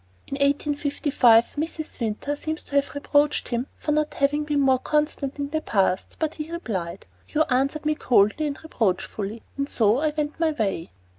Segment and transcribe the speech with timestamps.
[0.25, 1.99] In 1855, Mrs.
[1.99, 6.15] Winter seems to have reproached him for not having been more constant in the past;
[6.17, 10.89] but he replied: You answered me coldly and reproachfully, and so I went my way.